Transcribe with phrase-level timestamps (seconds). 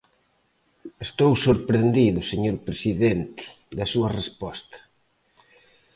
[1.07, 3.43] Estou sorprendido, señor presidente,
[3.77, 4.77] da súa resposta.